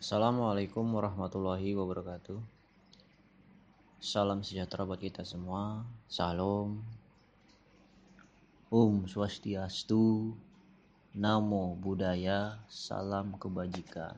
Assalamualaikum 0.00 0.96
warahmatullahi 0.96 1.76
wabarakatuh. 1.76 2.40
Salam 4.00 4.40
sejahtera 4.40 4.88
buat 4.88 4.96
kita 4.96 5.28
semua. 5.28 5.84
Salam. 6.08 6.80
Om 8.72 9.04
Swastiastu. 9.04 10.32
Namo 11.20 11.76
Buddhaya. 11.76 12.64
Salam 12.72 13.36
kebajikan. 13.36 14.16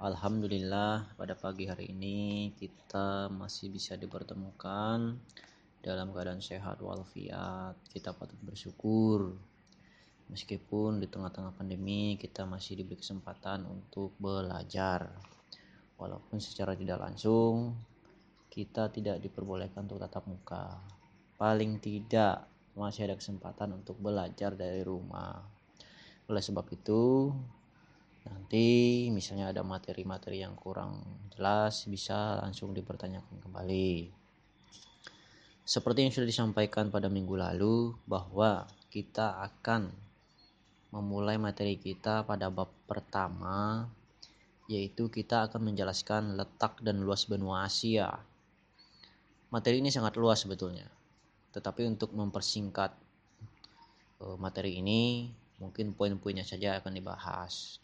Alhamdulillah 0.00 1.12
pada 1.12 1.36
pagi 1.36 1.68
hari 1.68 1.92
ini 1.92 2.48
kita 2.56 3.28
masih 3.28 3.68
bisa 3.68 4.00
dipertemukan 4.00 5.20
dalam 5.84 6.16
keadaan 6.16 6.40
sehat 6.40 6.80
walafiat. 6.80 7.76
Kita 7.92 8.16
patut 8.16 8.40
bersyukur 8.40 9.51
meskipun 10.32 10.96
di 10.96 11.06
tengah-tengah 11.12 11.52
pandemi 11.52 12.16
kita 12.16 12.48
masih 12.48 12.80
diberi 12.80 12.96
kesempatan 12.96 13.68
untuk 13.68 14.16
belajar. 14.16 15.12
Walaupun 16.00 16.40
secara 16.40 16.72
tidak 16.72 16.98
langsung 16.98 17.76
kita 18.52 18.88
tidak 18.92 19.20
diperbolehkan 19.20 19.88
untuk 19.88 20.00
tatap 20.00 20.24
muka. 20.28 20.76
Paling 21.36 21.80
tidak 21.80 22.48
masih 22.72 23.08
ada 23.08 23.16
kesempatan 23.16 23.76
untuk 23.76 24.00
belajar 24.00 24.56
dari 24.56 24.80
rumah. 24.80 25.40
Oleh 26.28 26.40
sebab 26.44 26.64
itu 26.72 27.32
nanti 28.24 29.08
misalnya 29.08 29.52
ada 29.52 29.64
materi-materi 29.64 30.40
yang 30.44 30.56
kurang 30.56 31.00
jelas 31.32 31.84
bisa 31.88 32.40
langsung 32.40 32.72
dipertanyakan 32.72 33.40
kembali. 33.40 34.12
Seperti 35.62 36.04
yang 36.04 36.12
sudah 36.12 36.28
disampaikan 36.28 36.92
pada 36.92 37.08
minggu 37.08 37.38
lalu 37.38 37.96
bahwa 38.04 38.68
kita 38.92 39.40
akan 39.40 40.01
memulai 40.92 41.40
materi 41.40 41.80
kita 41.80 42.22
pada 42.28 42.52
bab 42.52 42.68
pertama 42.84 43.88
yaitu 44.70 45.08
kita 45.08 45.48
akan 45.50 45.72
menjelaskan 45.72 46.38
letak 46.38 46.78
dan 46.84 47.02
luas 47.02 47.26
benua 47.26 47.66
Asia. 47.66 48.08
Materi 49.52 49.84
ini 49.84 49.92
sangat 49.92 50.16
luas 50.16 50.44
sebetulnya. 50.44 50.86
Tetapi 51.52 51.84
untuk 51.84 52.14
mempersingkat 52.16 52.92
eh, 54.22 54.36
materi 54.40 54.80
ini 54.80 55.28
mungkin 55.60 55.92
poin-poinnya 55.92 56.46
saja 56.46 56.80
akan 56.80 56.92
dibahas. 56.96 57.82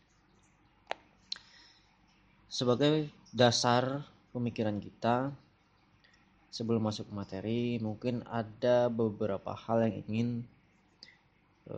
Sebagai 2.49 3.13
dasar 3.29 4.09
pemikiran 4.33 4.81
kita, 4.81 5.29
sebelum 6.49 6.89
masuk 6.89 7.13
materi, 7.13 7.77
mungkin 7.77 8.25
ada 8.25 8.89
beberapa 8.89 9.53
hal 9.53 9.85
yang 9.85 10.01
ingin 10.09 10.29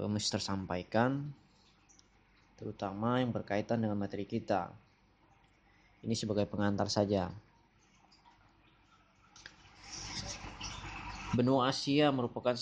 Mister 0.07 0.39
sampaikan, 0.39 1.35
terutama 2.55 3.19
yang 3.19 3.35
berkaitan 3.35 3.83
dengan 3.83 3.99
materi 3.99 4.23
kita. 4.23 4.71
Ini 6.07 6.15
sebagai 6.15 6.47
pengantar 6.47 6.87
saja. 6.87 7.29
Benua 11.35 11.71
Asia 11.71 12.11
merupakan 12.11 12.55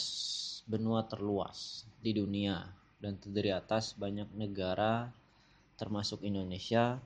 benua 0.68 1.04
terluas 1.08 1.88
di 2.04 2.12
dunia 2.12 2.68
dan 3.00 3.16
terdiri 3.16 3.52
atas 3.56 3.96
banyak 3.96 4.28
negara 4.36 5.08
termasuk 5.78 6.26
Indonesia 6.26 6.98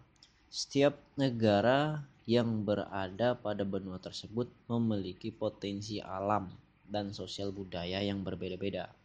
setiap 0.48 0.98
negara 1.14 2.02
yang 2.24 2.64
berada 2.64 3.34
pada 3.36 3.62
benua 3.62 4.00
tersebut 4.00 4.48
memiliki 4.66 5.28
potensi 5.30 6.00
alam 6.00 6.48
dan 6.88 7.12
sosial 7.12 7.52
budaya 7.52 8.00
yang 8.00 8.24
berbeda-beda. 8.24 9.01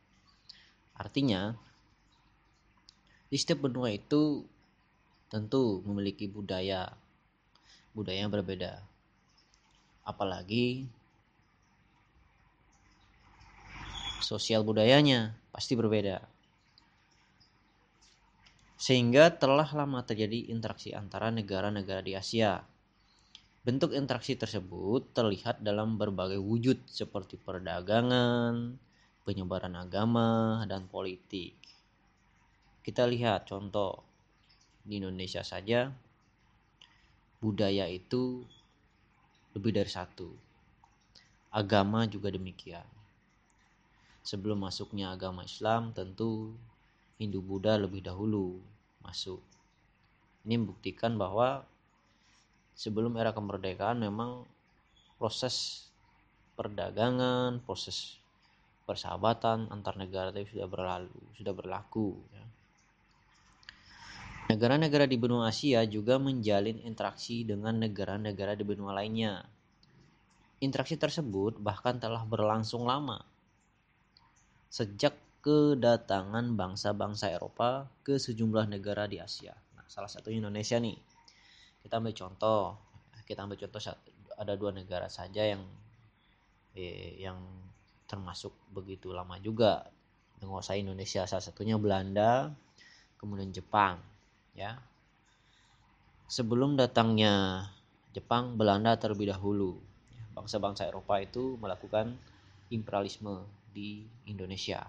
Artinya, 0.98 1.54
di 3.30 3.38
setiap 3.38 3.70
benua 3.70 3.94
itu 3.94 4.44
tentu 5.30 5.86
memiliki 5.86 6.26
budaya, 6.26 6.90
budaya 7.94 8.26
yang 8.26 8.34
berbeda. 8.34 8.82
Apalagi 10.08 10.88
sosial 14.24 14.66
budayanya 14.66 15.38
pasti 15.54 15.78
berbeda 15.78 16.20
sehingga 18.78 19.34
telah 19.34 19.66
lama 19.74 20.06
terjadi 20.06 20.54
interaksi 20.54 20.94
antara 20.94 21.34
negara-negara 21.34 22.06
di 22.06 22.14
Asia. 22.14 22.62
Bentuk 23.66 23.92
interaksi 23.92 24.38
tersebut 24.38 25.12
terlihat 25.12 25.60
dalam 25.60 26.00
berbagai 26.00 26.40
wujud 26.40 26.88
seperti 26.88 27.36
perdagangan, 27.42 28.80
penyebaran 29.28 29.76
agama, 29.76 30.64
dan 30.72 30.88
politik. 30.88 31.60
Kita 32.80 33.04
lihat 33.04 33.52
contoh 33.52 34.00
di 34.88 35.04
Indonesia 35.04 35.44
saja, 35.44 35.92
budaya 37.44 37.92
itu 37.92 38.48
lebih 39.52 39.76
dari 39.76 39.92
satu. 39.92 40.32
Agama 41.52 42.08
juga 42.08 42.32
demikian. 42.32 42.88
Sebelum 44.24 44.64
masuknya 44.64 45.12
agama 45.12 45.44
Islam, 45.44 45.92
tentu 45.92 46.56
Hindu 47.20 47.44
Buddha 47.44 47.76
lebih 47.76 48.08
dahulu 48.08 48.64
masuk. 49.04 49.44
Ini 50.48 50.56
membuktikan 50.56 51.20
bahwa 51.20 51.68
sebelum 52.80 53.20
era 53.20 53.36
kemerdekaan 53.36 54.00
memang 54.00 54.48
proses 55.20 55.88
perdagangan, 56.56 57.60
proses 57.68 58.16
persahabatan 58.88 59.68
antar 59.68 60.00
negara 60.00 60.32
itu 60.32 60.56
sudah 60.56 60.68
berlalu, 60.72 61.20
sudah 61.36 61.52
berlaku. 61.52 62.16
Ya. 62.32 62.46
Negara-negara 64.48 65.04
di 65.12 65.20
benua 65.20 65.52
Asia 65.52 65.84
juga 65.84 66.16
menjalin 66.16 66.80
interaksi 66.80 67.44
dengan 67.44 67.84
negara-negara 67.84 68.56
di 68.56 68.64
benua 68.64 68.96
lainnya. 68.96 69.44
Interaksi 70.64 70.96
tersebut 70.96 71.60
bahkan 71.60 72.00
telah 72.00 72.24
berlangsung 72.24 72.88
lama. 72.88 73.28
Sejak 74.72 75.20
kedatangan 75.44 76.56
bangsa-bangsa 76.56 77.28
Eropa 77.28 77.92
ke 78.08 78.16
sejumlah 78.16 78.72
negara 78.72 79.04
di 79.04 79.20
Asia. 79.20 79.52
Nah, 79.76 79.84
salah 79.92 80.08
satunya 80.08 80.40
Indonesia 80.40 80.80
nih. 80.80 80.96
Kita 81.84 82.00
ambil 82.00 82.16
contoh, 82.16 82.80
kita 83.28 83.44
ambil 83.44 83.60
contoh 83.60 83.84
ada 84.40 84.54
dua 84.56 84.72
negara 84.72 85.12
saja 85.12 85.44
yang 85.44 85.64
eh, 86.72 87.20
yang 87.20 87.36
termasuk 88.08 88.56
begitu 88.72 89.12
lama 89.12 89.36
juga 89.38 89.92
menguasai 90.40 90.82
Indonesia. 90.82 91.28
Salah 91.28 91.44
satunya 91.44 91.76
Belanda, 91.76 92.56
kemudian 93.20 93.52
Jepang, 93.52 94.00
ya. 94.56 94.80
Sebelum 96.28 96.76
datangnya 96.76 97.68
Jepang, 98.16 98.56
Belanda 98.56 98.96
terlebih 98.96 99.30
dahulu. 99.30 99.80
Bangsa-bangsa 100.34 100.88
Eropa 100.88 101.20
itu 101.22 101.60
melakukan 101.60 102.16
imperialisme 102.72 103.48
di 103.72 104.08
Indonesia. 104.28 104.88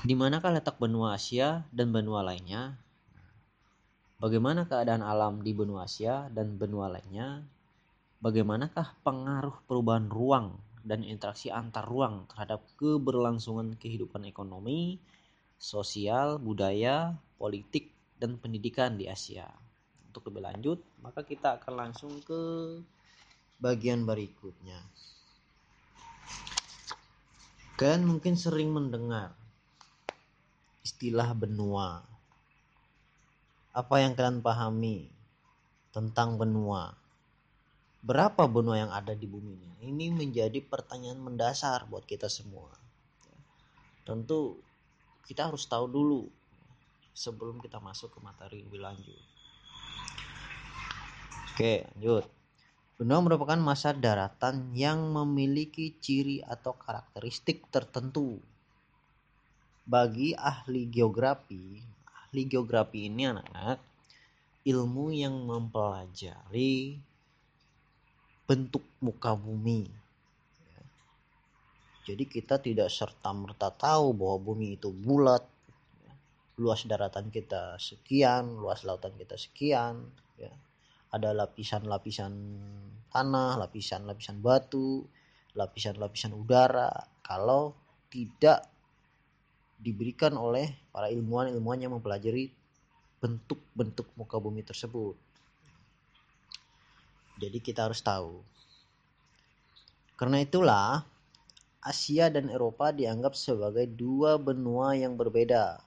Di 0.00 0.16
manakah 0.16 0.56
letak 0.56 0.80
benua 0.80 1.12
Asia 1.12 1.68
dan 1.76 1.92
benua 1.92 2.24
lainnya? 2.24 2.80
Bagaimana 4.20 4.68
keadaan 4.68 5.00
alam 5.00 5.40
di 5.40 5.56
benua 5.56 5.88
Asia 5.88 6.28
dan 6.28 6.60
benua 6.60 6.92
lainnya? 6.92 7.40
Bagaimanakah 8.20 9.00
pengaruh 9.00 9.64
perubahan 9.64 10.12
ruang 10.12 10.60
dan 10.84 11.00
interaksi 11.00 11.48
antar 11.48 11.88
ruang 11.88 12.28
terhadap 12.28 12.60
keberlangsungan 12.76 13.80
kehidupan 13.80 14.28
ekonomi, 14.28 15.00
sosial, 15.56 16.36
budaya, 16.36 17.16
politik, 17.40 17.96
dan 18.20 18.36
pendidikan 18.36 19.00
di 19.00 19.08
Asia? 19.08 19.48
Untuk 20.12 20.28
lebih 20.28 20.52
lanjut, 20.52 20.84
maka 21.00 21.24
kita 21.24 21.56
akan 21.56 21.88
langsung 21.88 22.20
ke 22.20 22.76
bagian 23.56 24.04
berikutnya. 24.04 24.84
Kalian 27.80 28.04
mungkin 28.04 28.36
sering 28.36 28.68
mendengar 28.68 29.32
istilah 30.84 31.32
benua. 31.32 32.19
Apa 33.70 34.02
yang 34.02 34.18
kalian 34.18 34.42
pahami 34.42 35.06
tentang 35.94 36.34
benua? 36.34 36.90
Berapa 38.02 38.50
benua 38.50 38.82
yang 38.82 38.90
ada 38.90 39.14
di 39.14 39.30
bumi 39.30 39.54
ini? 39.54 39.94
Ini 39.94 40.10
menjadi 40.10 40.58
pertanyaan 40.58 41.22
mendasar 41.22 41.86
buat 41.86 42.02
kita 42.02 42.26
semua. 42.26 42.74
Tentu 44.02 44.58
kita 45.22 45.46
harus 45.46 45.70
tahu 45.70 45.86
dulu 45.86 46.26
sebelum 47.14 47.62
kita 47.62 47.78
masuk 47.78 48.10
ke 48.10 48.18
materi 48.18 48.66
lebih 48.66 48.82
lanjut. 48.82 49.22
Oke, 51.54 51.86
lanjut. 51.94 52.26
Benua 52.98 53.22
merupakan 53.22 53.60
masa 53.62 53.94
daratan 53.94 54.74
yang 54.74 55.14
memiliki 55.14 55.94
ciri 56.02 56.42
atau 56.42 56.74
karakteristik 56.74 57.70
tertentu 57.70 58.42
bagi 59.86 60.34
ahli 60.34 60.90
geografi, 60.90 61.86
ahli 62.30 62.46
geografi 62.46 63.10
ini 63.10 63.26
anak-anak 63.26 63.82
ilmu 64.62 65.10
yang 65.10 65.34
mempelajari 65.50 66.94
bentuk 68.46 68.86
muka 69.02 69.34
bumi. 69.34 69.90
Jadi 72.06 72.24
kita 72.30 72.62
tidak 72.62 72.86
serta-merta 72.86 73.74
tahu 73.74 74.14
bahwa 74.14 74.38
bumi 74.46 74.78
itu 74.78 74.94
bulat, 74.94 75.42
luas 76.54 76.86
daratan 76.86 77.34
kita 77.34 77.74
sekian, 77.82 78.62
luas 78.62 78.86
lautan 78.86 79.10
kita 79.18 79.34
sekian, 79.34 79.98
ya. 80.38 80.54
Ada 81.10 81.34
lapisan-lapisan 81.34 82.30
tanah, 83.10 83.58
lapisan-lapisan 83.58 84.38
batu, 84.38 85.02
lapisan-lapisan 85.58 86.30
udara. 86.38 86.94
Kalau 87.26 87.74
tidak 88.06 88.70
diberikan 89.80 90.36
oleh 90.36 90.68
para 90.92 91.08
ilmuwan-ilmuwan 91.08 91.80
yang 91.80 91.96
mempelajari 91.96 92.52
bentuk-bentuk 93.20 94.12
muka 94.16 94.36
bumi 94.36 94.60
tersebut. 94.60 95.16
Jadi 97.40 97.58
kita 97.64 97.88
harus 97.88 98.04
tahu. 98.04 98.44
Karena 100.20 100.44
itulah 100.44 101.00
Asia 101.80 102.28
dan 102.28 102.52
Eropa 102.52 102.92
dianggap 102.92 103.32
sebagai 103.32 103.88
dua 103.88 104.36
benua 104.36 104.92
yang 104.92 105.16
berbeda, 105.16 105.80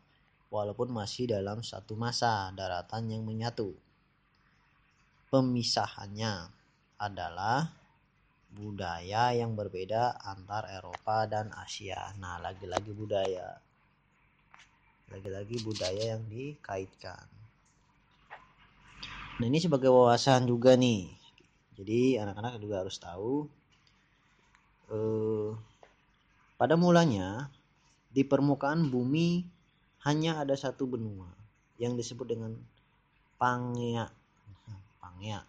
walaupun 0.49 0.89
masih 0.89 1.29
dalam 1.29 1.61
satu 1.61 1.93
masa 1.93 2.49
daratan 2.57 3.13
yang 3.13 3.21
menyatu. 3.21 3.77
Pemisahannya 5.29 6.49
adalah 6.97 7.69
budaya 8.53 9.33
yang 9.33 9.57
berbeda 9.57 10.21
antar 10.21 10.69
Eropa 10.69 11.25
dan 11.25 11.49
Asia. 11.53 12.13
Nah, 12.21 12.41
lagi-lagi 12.41 12.93
budaya. 12.93 13.62
Lagi-lagi 15.13 15.61
budaya 15.61 16.17
yang 16.17 16.25
dikaitkan. 16.25 17.29
Nah, 19.37 19.45
ini 19.45 19.61
sebagai 19.61 19.93
wawasan 19.93 20.49
juga 20.49 20.73
nih. 20.73 21.13
Jadi, 21.77 22.17
anak-anak 22.17 22.57
juga 22.57 22.81
harus 22.81 22.97
tahu 22.97 23.45
eh, 24.89 25.49
pada 26.57 26.73
mulanya, 26.73 27.53
di 28.13 28.21
permukaan 28.21 28.93
bumi 28.93 29.41
hanya 30.05 30.41
ada 30.41 30.53
satu 30.53 30.85
benua 30.85 31.33
yang 31.81 31.97
disebut 31.97 32.29
dengan 32.29 32.53
Pangea. 33.41 34.05
Pangea. 35.01 35.41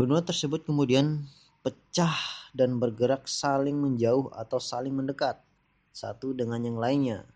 Benua 0.00 0.24
tersebut 0.24 0.64
kemudian 0.64 1.28
pecah 1.60 2.16
dan 2.56 2.80
bergerak 2.80 3.28
saling 3.28 3.76
menjauh 3.76 4.32
atau 4.32 4.56
saling 4.56 4.96
mendekat 4.96 5.36
satu 5.92 6.32
dengan 6.32 6.64
yang 6.64 6.80
lainnya. 6.80 7.28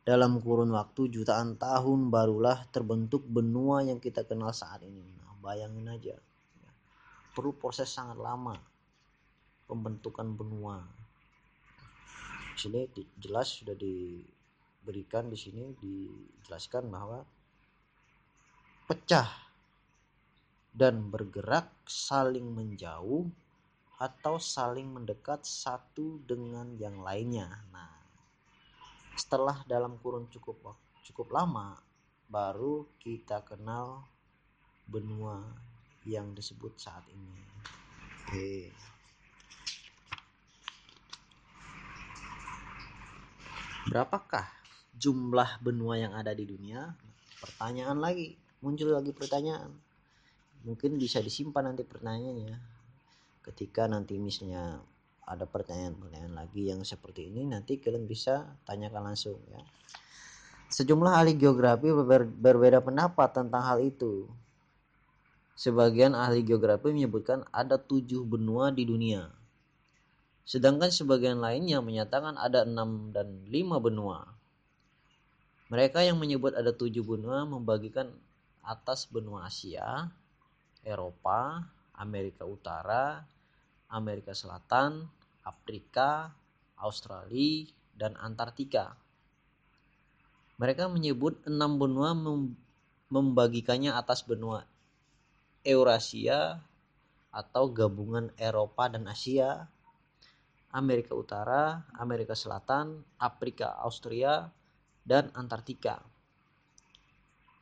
Dalam 0.00 0.40
kurun 0.40 0.72
waktu 0.72 1.12
jutaan 1.12 1.60
tahun 1.60 2.08
barulah 2.08 2.66
terbentuk 2.72 3.24
benua 3.28 3.84
yang 3.84 4.00
kita 4.00 4.24
kenal 4.24 4.50
saat 4.50 4.80
ini. 4.82 5.04
Nah, 5.20 5.36
bayangin 5.44 5.86
aja. 5.92 6.16
Perlu 7.36 7.54
proses 7.54 7.92
sangat 7.92 8.18
lama 8.18 8.58
pembentukan 9.70 10.26
benua 10.34 10.82
sini 12.60 12.84
jelas 13.16 13.56
sudah 13.56 13.72
diberikan 13.72 15.32
di 15.32 15.38
sini 15.40 15.72
dijelaskan 15.80 16.92
bahwa 16.92 17.24
pecah 18.84 19.32
dan 20.76 21.08
bergerak 21.08 21.72
saling 21.88 22.44
menjauh 22.52 23.24
atau 23.96 24.36
saling 24.36 24.92
mendekat 24.92 25.40
satu 25.40 26.20
dengan 26.28 26.76
yang 26.76 27.00
lainnya. 27.00 27.48
Nah, 27.72 27.99
setelah 29.20 29.60
dalam 29.68 30.00
kurun 30.00 30.32
cukup 30.32 30.80
cukup 31.04 31.28
lama 31.28 31.76
baru 32.32 32.88
kita 32.96 33.44
kenal 33.44 34.08
benua 34.88 35.44
yang 36.08 36.32
disebut 36.32 36.80
saat 36.80 37.04
ini. 37.12 37.36
Oke. 38.24 38.72
Berapakah 43.92 44.48
jumlah 44.96 45.60
benua 45.60 46.00
yang 46.00 46.12
ada 46.16 46.32
di 46.32 46.48
dunia? 46.48 46.96
Pertanyaan 47.44 48.00
lagi, 48.00 48.38
muncul 48.64 48.94
lagi 48.94 49.12
pertanyaan. 49.12 49.74
Mungkin 50.64 50.96
bisa 50.96 51.20
disimpan 51.20 51.68
nanti 51.68 51.84
pertanyaannya. 51.84 52.56
Ketika 53.44 53.84
nanti 53.90 54.16
misalnya 54.16 54.80
ada 55.30 55.46
pertanyaan-pertanyaan 55.46 56.34
lagi 56.34 56.74
yang 56.74 56.82
seperti 56.82 57.30
ini, 57.30 57.46
nanti 57.46 57.78
kalian 57.78 58.10
bisa 58.10 58.58
tanyakan 58.66 59.14
langsung 59.14 59.38
ya. 59.46 59.62
Sejumlah 60.70 61.14
ahli 61.14 61.38
geografi 61.38 61.94
ber 61.94 62.26
berbeda 62.26 62.82
pendapat 62.82 63.30
tentang 63.30 63.62
hal 63.62 63.78
itu. 63.78 64.26
Sebagian 65.54 66.18
ahli 66.18 66.42
geografi 66.42 66.90
menyebutkan 66.90 67.46
ada 67.54 67.78
tujuh 67.78 68.26
benua 68.26 68.74
di 68.74 68.82
dunia 68.82 69.30
Sedangkan 70.50 70.90
sebagian 70.90 71.38
lainnya 71.38 71.78
menyatakan 71.78 72.34
ada 72.34 72.66
enam 72.66 73.14
dan 73.14 73.46
lima 73.46 73.78
benua. 73.78 74.26
Mereka 75.70 76.02
yang 76.02 76.18
menyebut 76.18 76.58
ada 76.58 76.74
tujuh 76.74 77.06
benua 77.06 77.46
membagikan 77.46 78.10
atas 78.66 79.06
benua 79.06 79.46
Asia, 79.46 80.10
Eropa, 80.82 81.62
Amerika 81.94 82.42
Utara, 82.42 83.22
Amerika 83.86 84.34
Selatan, 84.34 85.06
Afrika, 85.44 86.32
Australia, 86.80 87.68
dan 87.96 88.16
Antartika. 88.16 88.96
Mereka 90.60 90.88
menyebut 90.92 91.40
enam 91.48 91.80
benua 91.80 92.12
membagikannya 93.08 93.92
atas 93.92 94.24
benua 94.24 94.68
Eurasia 95.64 96.60
atau 97.30 97.68
gabungan 97.68 98.32
Eropa 98.40 98.88
dan 98.88 99.04
Asia, 99.08 99.68
Amerika 100.72 101.12
Utara, 101.12 101.84
Amerika 101.96 102.32
Selatan, 102.32 103.04
Afrika 103.20 103.76
Austria, 103.80 104.48
dan 105.04 105.28
Antartika. 105.36 106.00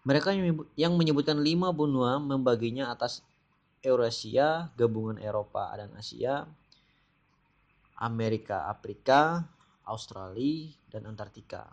Mereka 0.06 0.32
yang 0.78 0.94
menyebutkan 0.96 1.42
lima 1.42 1.74
benua 1.74 2.16
membaginya 2.16 2.88
atas 2.88 3.20
Eurasia, 3.84 4.72
gabungan 4.74 5.20
Eropa 5.20 5.70
dan 5.76 5.92
Asia, 5.94 6.48
Amerika, 7.98 8.70
Afrika, 8.70 9.42
Australia, 9.82 10.70
dan 10.88 11.10
Antartika. 11.10 11.66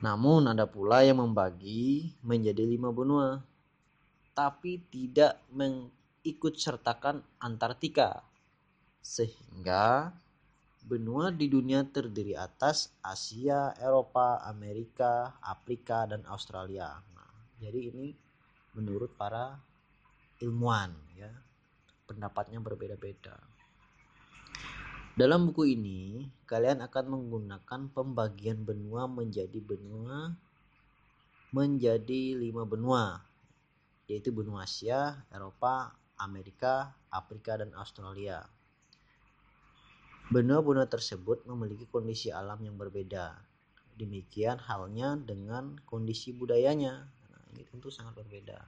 Namun 0.00 0.48
ada 0.48 0.68
pula 0.68 1.04
yang 1.04 1.20
membagi 1.20 2.12
menjadi 2.20 2.64
lima 2.64 2.92
benua, 2.92 3.40
tapi 4.36 4.82
tidak 4.90 5.40
mengikut 5.52 6.56
sertakan 6.58 7.22
Antartika 7.40 8.24
sehingga 9.04 10.12
benua 10.84 11.28
di 11.28 11.48
dunia 11.48 11.84
terdiri 11.84 12.32
atas 12.36 12.92
Asia, 13.04 13.72
Eropa, 13.76 14.40
Amerika, 14.44 15.36
Afrika, 15.40 16.08
dan 16.08 16.24
Australia. 16.28 17.00
Nah, 17.12 17.32
jadi 17.60 17.92
ini 17.92 18.16
menurut 18.76 19.12
para 19.16 19.60
ilmuwan 20.40 20.92
ya. 21.16 21.32
Pendapatnya 22.04 22.60
berbeda-beda. 22.60 23.53
Dalam 25.14 25.46
buku 25.46 25.78
ini, 25.78 26.26
kalian 26.42 26.82
akan 26.82 27.04
menggunakan 27.06 27.80
pembagian 27.94 28.66
benua 28.66 29.06
menjadi 29.06 29.62
benua 29.62 30.34
menjadi 31.54 32.34
lima 32.34 32.66
benua, 32.66 33.22
yaitu 34.10 34.34
benua 34.34 34.66
Asia, 34.66 35.22
Eropa, 35.30 35.94
Amerika, 36.18 36.98
Afrika, 37.14 37.54
dan 37.62 37.70
Australia. 37.78 38.42
Benua-benua 40.34 40.90
tersebut 40.90 41.46
memiliki 41.46 41.86
kondisi 41.86 42.34
alam 42.34 42.58
yang 42.58 42.74
berbeda. 42.74 43.38
Demikian 43.94 44.58
halnya 44.58 45.14
dengan 45.14 45.78
kondisi 45.86 46.34
budayanya. 46.34 47.06
Nah, 47.06 47.42
ini 47.54 47.62
tentu 47.70 47.86
sangat 47.86 48.18
berbeda. 48.18 48.58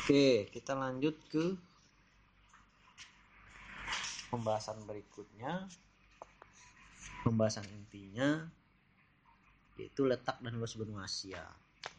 Oke, 0.00 0.48
kita 0.48 0.72
lanjut 0.72 1.20
ke 1.28 1.60
pembahasan 4.30 4.78
berikutnya. 4.86 5.68
Pembahasan 7.26 7.68
intinya 7.74 8.48
yaitu 9.76 10.04
letak 10.04 10.40
dan 10.40 10.56
luas 10.56 10.76
benua 10.76 11.04
Asia. 11.04 11.44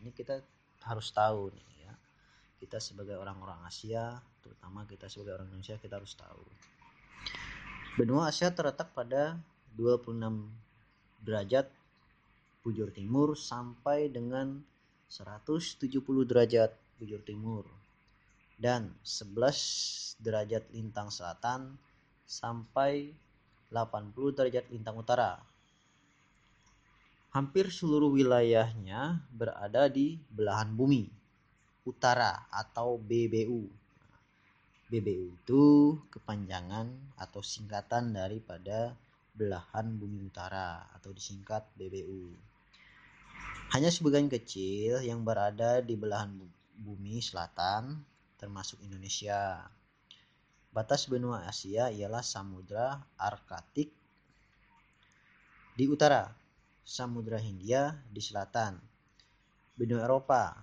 Ini 0.02 0.14
kita 0.14 0.42
harus 0.86 1.14
tahu 1.14 1.54
nih 1.54 1.68
ya. 1.86 1.94
Kita 2.58 2.82
sebagai 2.82 3.18
orang-orang 3.18 3.62
Asia 3.66 4.22
terutama 4.42 4.90
kita 4.90 5.06
sebagai 5.06 5.38
orang 5.38 5.48
Indonesia 5.54 5.78
kita 5.78 6.02
harus 6.02 6.18
tahu 6.18 6.42
benua 7.96 8.34
Asia 8.34 8.50
terletak 8.50 8.96
pada 8.98 9.38
26 9.78 10.18
derajat 11.22 11.70
bujur 12.66 12.90
timur 12.90 13.38
sampai 13.38 14.10
dengan 14.10 14.64
170 15.12 16.02
derajat 16.26 16.72
bujur 16.98 17.22
timur 17.22 17.66
dan 18.58 18.94
11 19.06 20.22
derajat 20.22 20.66
lintang 20.74 21.14
selatan 21.14 21.78
sampai 22.32 23.12
80 23.76 24.32
derajat 24.32 24.72
lintang 24.72 24.96
utara. 24.96 25.44
Hampir 27.36 27.68
seluruh 27.68 28.16
wilayahnya 28.16 29.20
berada 29.36 29.92
di 29.92 30.16
belahan 30.32 30.72
bumi 30.72 31.12
utara 31.84 32.48
atau 32.48 32.96
BBU 32.96 33.82
BBU 34.92 35.40
itu 35.40 35.64
kepanjangan 36.12 37.16
atau 37.16 37.40
singkatan 37.40 38.12
daripada 38.12 38.92
belahan 39.32 39.88
bumi 39.96 40.28
utara 40.28 40.84
atau 40.92 41.16
disingkat 41.16 41.64
BBU. 41.80 42.28
Hanya 43.72 43.88
sebagian 43.88 44.28
kecil 44.28 45.00
yang 45.00 45.24
berada 45.24 45.80
di 45.80 45.96
belahan 45.96 46.36
bumi 46.76 47.24
selatan 47.24 48.04
termasuk 48.36 48.84
Indonesia. 48.84 49.64
Batas 50.72 51.04
benua 51.12 51.44
Asia 51.51 51.92
ialah 51.92 52.24
Samudra 52.24 52.96
Arkatik 53.20 53.92
di 55.75 55.84
utara, 55.84 56.32
Samudra 56.88 57.36
Hindia 57.36 58.00
di 58.08 58.24
selatan, 58.24 58.80
benua 59.75 60.08
Eropa, 60.08 60.56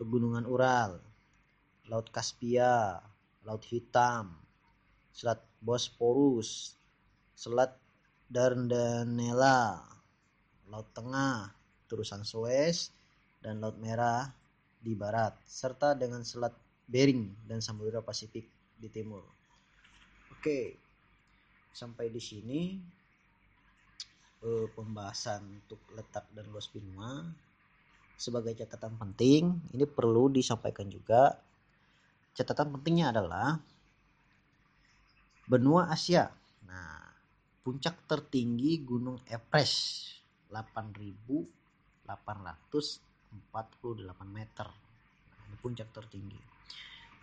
pegunungan 0.00 0.48
Ural, 0.48 0.96
Laut 1.92 2.08
Kaspia, 2.08 3.04
Laut 3.44 3.60
Hitam, 3.68 4.32
Selat 5.12 5.44
Bosporus, 5.60 6.72
Selat 7.36 7.76
Dardanella, 8.32 9.84
Laut 10.72 10.88
Tengah, 10.96 11.52
Terusan 11.84 12.24
Suez, 12.24 12.88
dan 13.44 13.60
Laut 13.60 13.76
Merah 13.76 14.32
di 14.80 14.96
barat, 14.96 15.36
serta 15.44 15.92
dengan 15.92 16.24
Selat 16.24 16.56
Bering 16.88 17.44
dan 17.44 17.60
Samudra 17.60 18.00
Pasifik 18.00 18.61
di 18.82 18.90
timur. 18.90 19.22
Oke, 20.34 20.74
sampai 21.70 22.10
di 22.10 22.18
sini 22.18 22.60
eh, 24.42 24.66
pembahasan 24.74 25.62
untuk 25.62 25.78
letak 25.94 26.26
dan 26.34 26.50
luas 26.50 26.66
benua. 26.66 27.22
Sebagai 28.18 28.58
catatan 28.58 28.98
penting, 28.98 29.54
ini 29.70 29.86
perlu 29.86 30.30
disampaikan 30.30 30.90
juga. 30.90 31.38
Catatan 32.34 32.74
pentingnya 32.74 33.14
adalah 33.14 33.58
benua 35.46 35.90
Asia. 35.90 36.30
Nah, 36.66 37.06
puncak 37.62 38.02
tertinggi 38.06 38.82
Gunung 38.82 39.22
Everest 39.30 40.10
8000 40.50 41.62
848 42.06 44.28
meter. 44.28 44.68
Nah, 44.68 45.42
ini 45.48 45.56
puncak 45.62 45.88
tertinggi. 45.94 46.38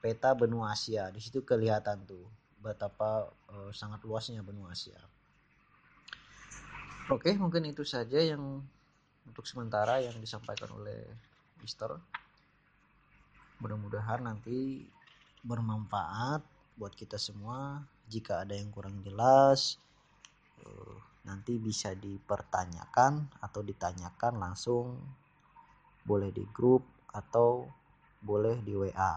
peta 0.00 0.34
benua 0.36 0.72
Asia. 0.72 1.08
Di 1.08 1.20
situ 1.20 1.44
kelihatan 1.44 2.04
tuh 2.04 2.24
betapa 2.58 3.30
uh, 3.54 3.70
sangat 3.72 4.02
luasnya 4.04 4.42
benua 4.42 4.74
Asia. 4.74 4.98
Oke, 7.08 7.32
mungkin 7.40 7.64
itu 7.64 7.88
saja 7.88 8.20
yang 8.20 8.60
untuk 9.24 9.44
sementara 9.48 10.04
yang 10.04 10.16
disampaikan 10.20 10.68
oleh 10.76 11.08
Mister. 11.64 11.96
Mudah-mudahan 13.64 14.28
nanti 14.28 14.84
bermanfaat 15.42 16.44
buat 16.78 16.94
kita 16.94 17.18
semua 17.18 17.82
jika 18.06 18.46
ada 18.46 18.54
yang 18.54 18.70
kurang 18.70 19.02
jelas 19.02 19.76
uh, 20.62 20.96
nanti 21.26 21.58
bisa 21.58 21.92
dipertanyakan 21.92 23.26
atau 23.42 23.60
ditanyakan 23.60 24.38
langsung 24.38 24.96
boleh 26.08 26.32
di 26.32 26.48
grup 26.56 26.88
atau 27.12 27.68
boleh 28.24 28.56
di 28.64 28.72
WA 28.72 29.14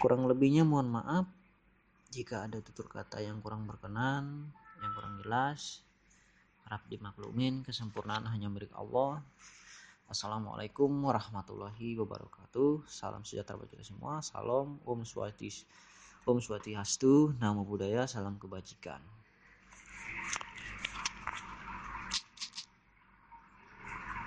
kurang 0.00 0.24
lebihnya 0.24 0.64
mohon 0.64 0.88
maaf 0.88 1.28
jika 2.08 2.48
ada 2.48 2.64
tutur 2.64 2.88
kata 2.88 3.20
yang 3.20 3.44
kurang 3.44 3.68
berkenan 3.68 4.48
yang 4.80 4.92
kurang 4.96 5.20
jelas 5.20 5.84
harap 6.64 6.80
dimaklumin 6.88 7.60
kesempurnaan 7.60 8.24
hanya 8.32 8.48
milik 8.48 8.72
Allah 8.72 9.20
Assalamualaikum 10.04 10.92
warahmatullahi 11.00 11.96
wabarakatuh. 11.96 12.84
Salam 12.84 13.24
sejahtera 13.24 13.56
bagi 13.56 13.72
kita 13.72 13.88
semua. 13.88 14.20
Salam 14.20 14.76
Om 14.84 15.00
Swati 15.00 15.48
Om 16.28 16.44
Swati 16.44 16.76
Hastu, 16.76 17.32
Namo 17.40 17.64
Buddhaya, 17.64 18.04
salam 18.04 18.36
kebajikan. 18.36 19.00